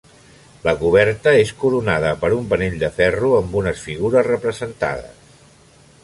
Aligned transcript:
La 0.67 0.71
coberta 0.83 1.33
és 1.41 1.51
coronada 1.63 2.13
per 2.23 2.31
un 2.37 2.47
penell 2.53 2.77
de 2.83 2.89
ferro 2.95 3.29
amb 3.41 3.53
unes 3.61 3.83
figures 3.89 4.29
representades. 4.29 5.21